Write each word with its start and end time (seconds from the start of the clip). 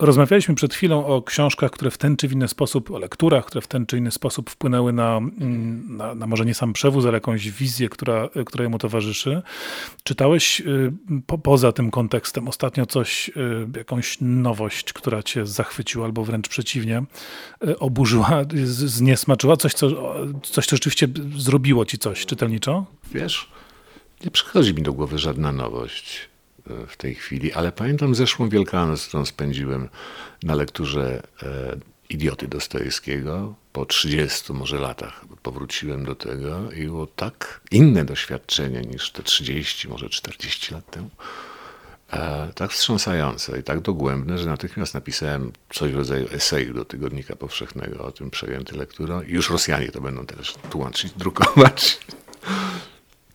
Rozmawialiśmy 0.00 0.54
przed 0.54 0.74
chwilą 0.74 1.06
o 1.06 1.22
książkach, 1.22 1.70
które 1.70 1.90
w 1.90 1.98
ten 1.98 2.16
czy 2.16 2.26
inny 2.26 2.48
sposób, 2.48 2.90
o 2.90 2.98
lekturach, 2.98 3.44
które 3.44 3.62
w 3.62 3.66
ten 3.66 3.86
czy 3.86 3.98
inny 3.98 4.10
sposób 4.10 4.50
wpłynęły 4.50 4.92
na, 4.92 5.16
mm, 5.16 5.96
na, 5.96 6.14
na 6.14 6.26
może 6.26 6.44
nie 6.44 6.54
sam 6.54 6.72
przewóz, 6.72 7.04
ale 7.04 7.14
jakąś 7.14 7.50
wizję, 7.50 7.88
która, 7.88 8.28
która 8.46 8.64
jemu 8.64 8.78
towarzyszy. 8.78 9.42
Czytałeś 10.02 10.60
y, 10.60 10.92
po, 11.26 11.38
poza 11.38 11.72
tym 11.72 11.90
kontekstem 11.90 12.48
ostatnio 12.48 12.86
coś, 12.86 13.28
y, 13.28 13.32
jakąś 13.76 14.16
nowość, 14.20 14.92
która 14.92 15.22
cię 15.22 15.46
zachwyciła 15.46 16.04
albo 16.04 16.24
wręcz 16.24 16.48
przeciwnie, 16.48 17.02
y, 17.68 17.78
oburzyła, 17.78 18.44
zniesmaczyła? 18.64 19.56
Coś 19.56 19.74
co, 19.74 19.90
coś, 20.42 20.66
co 20.66 20.76
rzeczywiście 20.76 21.08
zrobiło 21.36 21.86
ci 21.86 21.98
coś 21.98 22.26
czytelniczo? 22.26 22.86
Wiesz, 23.12 23.48
nie 24.24 24.30
przychodzi 24.30 24.74
mi 24.74 24.82
do 24.82 24.92
głowy 24.92 25.18
żadna 25.18 25.52
nowość 25.52 26.30
w 26.88 26.96
tej 26.96 27.14
chwili, 27.14 27.52
ale 27.52 27.72
pamiętam 27.72 28.14
zeszłą 28.14 28.48
Wielkanoc, 28.48 29.06
którą 29.06 29.24
spędziłem 29.24 29.88
na 30.42 30.54
lekturze 30.54 31.22
e, 31.42 31.76
Idioty 32.08 32.48
Dostojewskiego. 32.48 33.54
Po 33.72 33.86
30 33.86 34.52
może 34.52 34.78
latach 34.78 35.24
powróciłem 35.42 36.04
do 36.04 36.14
tego 36.14 36.72
i 36.72 36.84
było 36.84 37.06
tak 37.06 37.60
inne 37.70 38.04
doświadczenie 38.04 38.80
niż 38.80 39.10
te 39.10 39.22
30, 39.22 39.88
może 39.88 40.08
40 40.08 40.74
lat 40.74 40.90
temu. 40.90 41.10
E, 42.12 42.48
tak 42.54 42.70
wstrząsające 42.70 43.60
i 43.60 43.62
tak 43.62 43.80
dogłębne, 43.80 44.38
że 44.38 44.46
natychmiast 44.46 44.94
napisałem 44.94 45.52
coś 45.72 45.92
w 45.92 45.96
rodzaju 45.96 46.28
eseju 46.32 46.74
do 46.74 46.84
Tygodnika 46.84 47.36
Powszechnego 47.36 48.04
o 48.04 48.12
tym 48.12 48.30
przejęty 48.30 48.76
lekturą. 48.76 49.22
I 49.22 49.30
już 49.32 49.50
Rosjanie 49.50 49.88
to 49.88 50.00
będą 50.00 50.26
teraz 50.26 50.54
tłumaczyć, 50.70 51.12
drukować. 51.12 51.98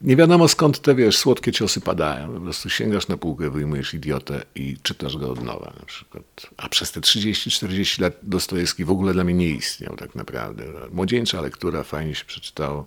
Nie 0.06 0.16
wiadomo 0.16 0.48
skąd 0.48 0.80
te, 0.80 0.96
wiesz, 0.96 1.18
słodkie 1.18 1.52
ciosy 1.52 1.82
padają. 1.82 2.34
Po 2.34 2.42
prostu 2.42 2.70
sięgasz 2.70 3.08
na 3.08 3.18
półkę, 3.18 3.50
wyjmujesz 3.50 3.94
idiotę 3.94 4.44
i 4.56 4.78
czytasz 4.84 5.18
go 5.18 5.32
od 5.32 5.44
nowa 5.44 5.74
na 5.80 5.86
przykład. 5.86 6.24
A 6.58 6.70
przez 6.70 6.92
te 6.92 7.00
30-40 7.00 8.02
lat 8.02 8.14
Dostojewski 8.24 8.86
w 8.86 8.92
ogóle 8.92 9.14
dla 9.14 9.24
mnie 9.24 9.34
nie 9.34 9.50
istniał 9.50 9.96
tak 9.96 10.16
naprawdę. 10.16 10.64
Młodzieńcza 10.92 11.42
lektura, 11.42 11.84
fajnie 11.84 12.16
się 12.16 12.26
przeczytało. 12.26 12.86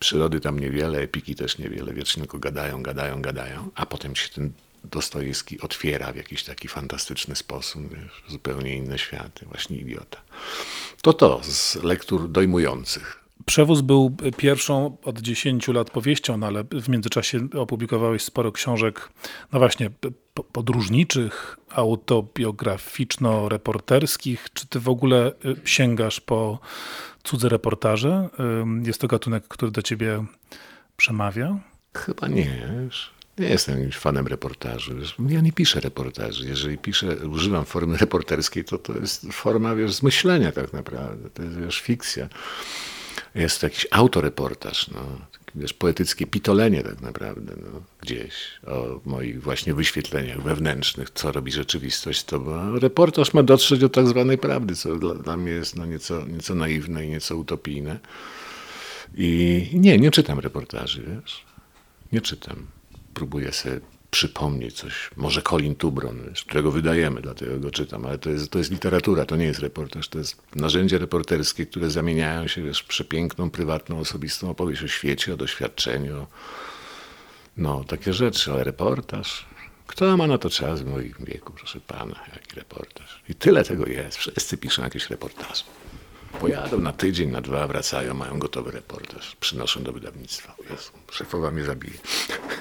Przyrody 0.00 0.40
tam 0.40 0.58
niewiele, 0.58 0.98
epiki 0.98 1.34
też 1.34 1.58
niewiele. 1.58 1.94
Wiecznie 1.94 2.22
tylko 2.22 2.38
gadają, 2.38 2.82
gadają, 2.82 3.22
gadają. 3.22 3.70
A 3.74 3.86
potem 3.86 4.16
się 4.16 4.28
ten 4.28 4.52
Dostojewski 4.84 5.60
otwiera 5.60 6.12
w 6.12 6.16
jakiś 6.16 6.44
taki 6.44 6.68
fantastyczny 6.68 7.36
sposób. 7.36 7.94
Wiesz, 7.94 8.22
zupełnie 8.28 8.76
inne 8.76 8.98
światy. 8.98 9.46
Właśnie 9.46 9.76
idiota. 9.76 10.18
To 11.02 11.12
to 11.12 11.40
z 11.44 11.74
lektur 11.74 12.28
dojmujących. 12.28 13.21
Przewóz 13.46 13.80
był 13.80 14.16
pierwszą 14.36 14.96
od 15.04 15.20
10 15.20 15.68
lat 15.68 15.90
powieścią, 15.90 16.36
no 16.36 16.46
ale 16.46 16.64
w 16.64 16.88
międzyczasie 16.88 17.48
opublikowałeś 17.58 18.22
sporo 18.22 18.52
książek, 18.52 19.08
no 19.52 19.58
właśnie, 19.58 19.90
podróżniczych, 20.52 21.58
autobiograficzno-reporterskich. 21.70 24.38
Czy 24.54 24.66
ty 24.66 24.80
w 24.80 24.88
ogóle 24.88 25.32
y, 25.44 25.56
sięgasz 25.64 26.20
po 26.20 26.58
cudze 27.22 27.48
reportaże? 27.48 28.28
Jest 28.82 29.00
to 29.00 29.06
gatunek, 29.06 29.48
który 29.48 29.72
do 29.72 29.82
ciebie 29.82 30.24
przemawia? 30.96 31.58
Chyba 31.94 32.28
nie. 32.28 32.68
Nie 33.38 33.48
jestem 33.48 33.76
jakimś 33.76 33.96
fanem 33.96 34.26
reportaży. 34.26 34.96
Ja 35.28 35.40
nie 35.40 35.52
piszę 35.52 35.80
reportaży. 35.80 36.48
Jeżeli 36.48 36.78
piszę, 36.78 37.16
używam 37.16 37.64
formy 37.64 37.96
reporterskiej, 37.96 38.64
to 38.64 38.78
to 38.78 38.98
jest 38.98 39.26
forma, 39.32 39.74
wiesz, 39.74 39.92
zmyślenia 39.92 40.52
tak 40.52 40.72
naprawdę. 40.72 41.30
To 41.30 41.42
jest, 41.42 41.60
wiesz, 41.60 41.80
fikcja 41.80 42.28
jest 43.34 43.60
to 43.60 43.66
jakiś 43.66 43.86
autoreportaż, 43.90 44.88
no, 44.88 45.00
wiesz, 45.54 45.72
poetyckie 45.72 46.26
pitolenie 46.26 46.82
tak 46.82 47.00
naprawdę, 47.00 47.54
no, 47.62 47.82
gdzieś 48.00 48.34
o 48.66 49.00
moich 49.04 49.42
właśnie 49.42 49.74
wyświetleniach 49.74 50.42
wewnętrznych, 50.42 51.10
co 51.10 51.32
robi 51.32 51.52
rzeczywistość 51.52 52.24
to, 52.24 52.40
bo 52.40 52.78
reportaż 52.78 53.34
ma 53.34 53.42
dotrzeć 53.42 53.80
do 53.80 53.88
tak 53.88 54.06
zwanej 54.06 54.38
prawdy, 54.38 54.76
co 54.76 54.96
dla, 54.96 55.14
dla 55.14 55.36
mnie 55.36 55.52
jest 55.52 55.76
no, 55.76 55.86
nieco, 55.86 56.26
nieco 56.26 56.54
naiwne 56.54 57.06
i 57.06 57.08
nieco 57.08 57.36
utopijne. 57.36 57.98
I 59.14 59.70
nie, 59.74 59.98
nie 59.98 60.10
czytam 60.10 60.38
reportaży, 60.38 61.02
wiesz, 61.02 61.44
nie 62.12 62.20
czytam. 62.20 62.66
Próbuję 63.14 63.52
sobie 63.52 63.80
przypomnieć 64.12 64.74
coś, 64.76 65.10
może 65.16 65.42
Colin 65.42 65.74
Tubron, 65.74 66.20
którego 66.46 66.70
wydajemy, 66.70 67.20
dlatego 67.20 67.60
go 67.60 67.70
czytam, 67.70 68.06
ale 68.06 68.18
to 68.18 68.30
jest, 68.30 68.50
to 68.50 68.58
jest 68.58 68.70
literatura, 68.70 69.24
to 69.24 69.36
nie 69.36 69.44
jest 69.44 69.60
reportaż, 69.60 70.08
to 70.08 70.18
jest 70.18 70.42
narzędzie 70.54 70.98
reporterskie, 70.98 71.66
które 71.66 71.90
zamieniają 71.90 72.46
się 72.48 72.62
wiesz, 72.62 72.80
w 72.80 72.86
przepiękną, 72.86 73.50
prywatną, 73.50 73.98
osobistą 73.98 74.50
opowieść 74.50 74.82
o 74.82 74.88
świecie, 74.88 75.34
o 75.34 75.36
doświadczeniu, 75.36 76.26
no 77.56 77.84
takie 77.84 78.12
rzeczy, 78.12 78.52
ale 78.52 78.64
reportaż, 78.64 79.46
kto 79.86 80.16
ma 80.16 80.26
na 80.26 80.38
to 80.38 80.50
czas 80.50 80.82
w 80.82 80.86
moim 80.86 81.14
wieku, 81.20 81.52
proszę 81.52 81.80
pana, 81.80 82.20
jaki 82.34 82.56
reportaż. 82.56 83.22
I 83.28 83.34
tyle 83.34 83.64
tego 83.64 83.86
jest, 83.86 84.16
wszyscy 84.16 84.56
piszą 84.56 84.82
jakieś 84.82 85.10
reportaże. 85.10 85.64
Pojadą 86.40 86.80
na 86.80 86.92
tydzień, 86.92 87.30
na 87.30 87.40
dwa, 87.40 87.66
wracają, 87.66 88.14
mają 88.14 88.38
gotowy 88.38 88.70
reportaż, 88.70 89.36
przynoszą 89.40 89.82
do 89.82 89.92
wydawnictwa. 89.92 90.54
Jezu, 90.70 90.92
szefowa 91.10 91.50
mnie 91.50 91.64
zabije. 91.64 91.94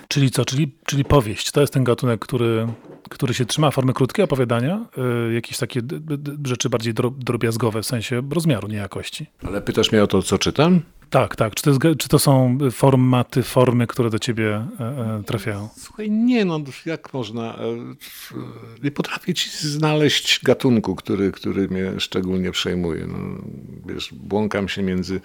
Czyli 0.08 0.32
co? 0.32 0.46
Czyli, 0.46 0.72
czyli 0.86 1.06
powieść. 1.06 1.52
To 1.52 1.62
jest 1.62 1.74
ten 1.74 1.84
gatunek, 1.84 2.20
który, 2.20 2.68
który 3.10 3.34
się 3.34 3.46
trzyma 3.46 3.72
formy 3.72 3.94
krótkiej 3.94 4.26
opowiadania, 4.26 4.86
yy, 4.98 5.34
jakieś 5.34 5.58
takie 5.58 5.82
rzeczy 6.46 6.70
bardziej 6.70 6.94
drobiazgowe 7.18 7.82
w 7.82 7.86
sensie 7.86 8.22
rozmiaru, 8.32 8.68
nie 8.68 8.78
jakości. 8.78 9.26
Ale 9.44 9.62
pytasz 9.62 9.92
mnie 9.92 10.04
o 10.04 10.08
to, 10.08 10.22
co 10.22 10.38
czytam? 10.38 10.82
Tak, 11.12 11.36
tak. 11.36 11.56
Czy 11.56 11.64
to, 11.64 11.70
jest, 11.70 11.82
czy 11.98 12.10
to 12.10 12.20
są 12.20 12.58
formaty, 12.72 13.44
formy, 13.44 13.88
które 13.88 14.10
do 14.10 14.20
ciebie 14.20 14.68
e, 14.80 14.84
e, 14.84 15.24
trafiają? 15.26 15.70
Słuchaj, 15.78 16.12
nie 16.12 16.46
no, 16.46 16.60
jak 16.86 17.14
można... 17.14 17.56
E, 17.56 17.60
nie 18.84 18.92
potrafię 18.92 19.34
ci 19.34 19.50
znaleźć 19.50 20.44
gatunku, 20.44 20.96
który, 20.96 21.32
który 21.32 21.68
mnie 21.68 22.00
szczególnie 22.00 22.52
przejmuje. 22.52 23.08
No, 23.08 23.18
wiesz, 23.86 24.14
błąkam 24.14 24.70
się 24.70 24.84
między 24.84 25.22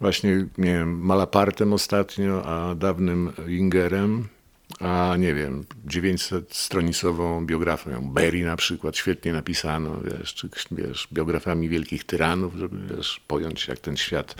właśnie, 0.00 0.30
nie 0.58 0.72
wiem, 0.72 1.00
Malapartem 1.00 1.72
ostatnio, 1.72 2.46
a 2.46 2.74
dawnym 2.74 3.32
Ingerem, 3.48 4.28
a 4.80 5.16
nie 5.18 5.34
wiem, 5.34 5.64
900-stronicową 5.86 7.46
biografią. 7.46 8.10
Berry 8.12 8.44
na 8.44 8.56
przykład, 8.56 8.96
świetnie 8.96 9.32
napisano, 9.32 10.00
wiesz, 10.00 10.34
czy 10.34 10.48
wiesz, 10.70 11.08
biografami 11.12 11.68
wielkich 11.68 12.04
tyranów, 12.04 12.54
żeby 12.54 12.96
wiesz, 12.96 13.20
pojąć 13.26 13.68
jak 13.68 13.78
ten 13.78 13.96
świat 13.96 14.34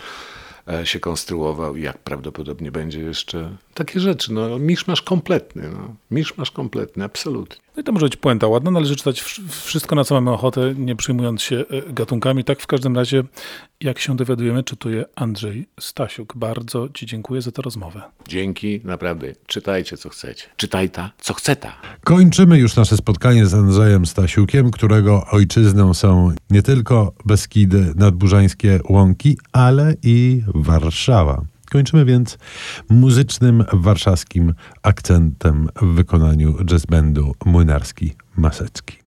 się 0.85 1.01
konstruował 1.01 1.77
i 1.77 1.83
jak 1.83 1.99
prawdopodobnie 1.99 2.73
będzie 2.73 3.01
jeszcze. 3.01 3.57
Takie 3.75 4.01
rzeczy, 4.01 4.33
no 4.33 4.59
misz 4.59 4.87
masz 4.87 5.03
kompletny, 5.03 5.71
no. 5.73 5.95
misz 6.11 6.37
masz 6.37 6.51
kompletny, 6.51 7.05
absolutnie. 7.05 7.67
No 7.77 7.81
i 7.81 7.85
to 7.85 7.93
może 7.93 8.07
być 8.07 8.17
puenta 8.17 8.47
ładna, 8.47 8.71
należy 8.71 8.97
czytać 8.97 9.23
wszystko, 9.51 9.95
na 9.95 10.05
co 10.05 10.15
mamy 10.15 10.31
ochotę, 10.31 10.75
nie 10.79 10.97
przyjmując 10.97 11.43
się 11.43 11.57
e, 11.57 11.93
gatunkami. 11.93 12.45
Tak 12.45 12.61
w 12.61 12.67
każdym 12.67 12.97
razie, 12.97 13.25
jak 13.81 13.99
się 13.99 14.17
dowiadujemy, 14.17 14.63
czytuje 14.63 15.05
Andrzej 15.15 15.67
Stasiuk. 15.81 16.37
Bardzo 16.37 16.89
Ci 16.89 17.07
dziękuję 17.07 17.43
za 17.43 17.53
tę 17.53 17.63
rozmowę. 17.63 18.03
Dzięki, 18.29 18.81
naprawdę. 18.85 19.27
Czytajcie, 19.47 19.97
co 19.97 20.09
chcecie. 20.09 20.47
Czytaj 20.57 20.91
ta, 20.91 21.11
co 21.19 21.35
chce 21.35 21.57
ta. 21.57 21.73
Kończymy 22.05 22.59
już 22.59 22.77
nasze 22.77 22.97
spotkanie 22.97 23.47
z 23.47 23.55
Andrzejem 23.55 24.07
Stasiukiem, 24.07 24.71
którego 24.71 25.27
ojczyzną 25.31 25.95
są 25.95 26.33
nie 26.51 26.63
tylko 26.63 27.13
Beskidy, 27.25 27.93
nadburzańskie 27.97 28.81
łąki, 28.89 29.39
ale 29.53 29.95
i 30.03 30.43
Warszawa. 30.63 31.43
Kończymy 31.71 32.05
więc 32.05 32.39
muzycznym 32.89 33.65
warszawskim 33.73 34.55
akcentem 34.83 35.69
w 35.83 35.87
wykonaniu 35.87 36.65
jazz 36.65 36.87
bandu 36.87 37.35
Młynarski 37.45 38.15
Masecki. 38.37 38.99